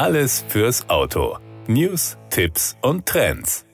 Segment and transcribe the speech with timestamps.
[0.00, 1.36] Alles fürs Auto.
[1.66, 3.66] News, Tipps und Trends.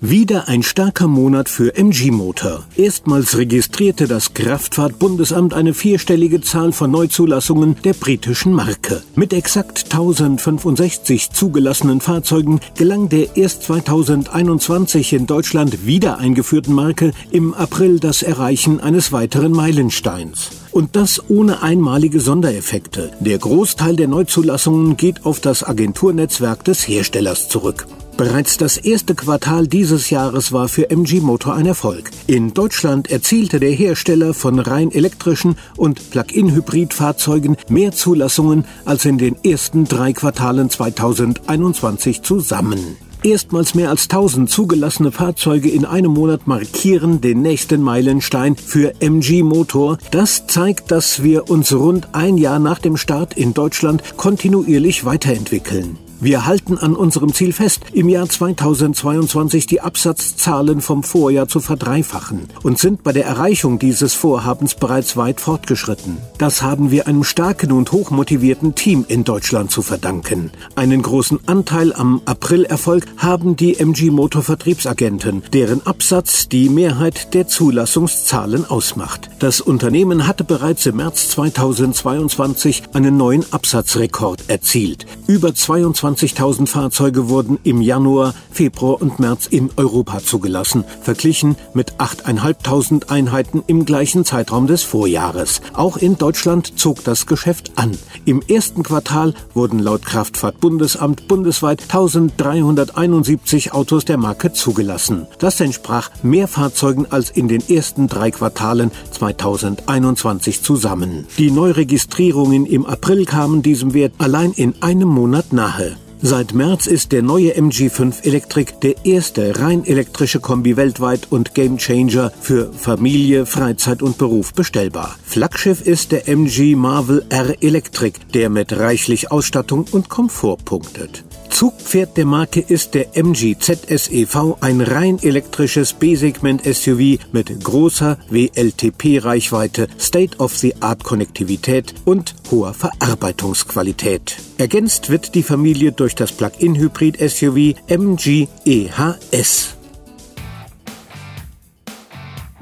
[0.00, 2.62] Wieder ein starker Monat für MG Motor.
[2.76, 9.02] Erstmals registrierte das Kraftfahrtbundesamt eine vierstellige Zahl von Neuzulassungen der britischen Marke.
[9.16, 17.54] Mit exakt 1065 zugelassenen Fahrzeugen gelang der erst 2021 in Deutschland wieder eingeführten Marke im
[17.54, 20.61] April das Erreichen eines weiteren Meilensteins.
[20.72, 23.12] Und das ohne einmalige Sondereffekte.
[23.20, 27.86] Der Großteil der Neuzulassungen geht auf das Agenturnetzwerk des Herstellers zurück.
[28.16, 32.10] Bereits das erste Quartal dieses Jahres war für MG Motor ein Erfolg.
[32.26, 39.36] In Deutschland erzielte der Hersteller von rein elektrischen und Plug-in-Hybrid-Fahrzeugen mehr Zulassungen als in den
[39.44, 42.96] ersten drei Quartalen 2021 zusammen.
[43.24, 49.44] Erstmals mehr als 1000 zugelassene Fahrzeuge in einem Monat markieren den nächsten Meilenstein für MG
[49.44, 49.98] Motor.
[50.10, 55.98] Das zeigt, dass wir uns rund ein Jahr nach dem Start in Deutschland kontinuierlich weiterentwickeln.
[56.22, 62.42] Wir halten an unserem Ziel fest, im Jahr 2022 die Absatzzahlen vom Vorjahr zu verdreifachen
[62.62, 66.18] und sind bei der Erreichung dieses Vorhabens bereits weit fortgeschritten.
[66.38, 70.52] Das haben wir einem starken und hochmotivierten Team in Deutschland zu verdanken.
[70.76, 77.48] Einen großen Anteil am April-Erfolg haben die MG Motor Vertriebsagenten, deren Absatz die Mehrheit der
[77.48, 79.28] Zulassungszahlen ausmacht.
[79.40, 85.04] Das Unternehmen hatte bereits im März 2022 einen neuen Absatzrekord erzielt.
[85.26, 91.94] Über 22 20.000 Fahrzeuge wurden im Januar, Februar und März in Europa zugelassen, verglichen mit
[91.94, 95.62] 8.500 Einheiten im gleichen Zeitraum des Vorjahres.
[95.72, 97.96] Auch in Deutschland zog das Geschäft an.
[98.26, 105.26] Im ersten Quartal wurden laut Kraftfahrtbundesamt bundesweit 1.371 Autos der Marke zugelassen.
[105.38, 111.26] Das entsprach mehr Fahrzeugen als in den ersten drei Quartalen 2021 zusammen.
[111.38, 115.96] Die Neuregistrierungen im April kamen diesem Wert allein in einem Monat nahe.
[116.24, 122.30] Seit März ist der neue MG5 Electric der erste rein elektrische Kombi weltweit und Gamechanger
[122.40, 125.16] für Familie, Freizeit und Beruf bestellbar.
[125.24, 131.24] Flaggschiff ist der MG Marvel R Electric, der mit reichlich Ausstattung und Komfort punktet.
[131.62, 141.94] Zugpferd der Marke ist der MG ZSEV, ein rein elektrisches B-Segment-SUV mit großer WLTP-Reichweite, State-of-the-Art-Konnektivität
[142.04, 144.38] und hoher Verarbeitungsqualität.
[144.58, 149.76] Ergänzt wird die Familie durch das Plug-in-Hybrid-SUV MG EHS.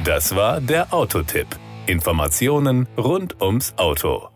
[0.05, 1.47] Das war der Autotipp.
[1.87, 4.29] Informationen rund ums Auto.